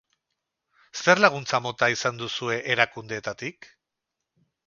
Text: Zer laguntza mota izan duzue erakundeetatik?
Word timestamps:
Zer 1.01 1.21
laguntza 1.25 1.59
mota 1.65 1.91
izan 1.97 2.17
duzue 2.23 2.57
erakundeetatik? 2.77 3.71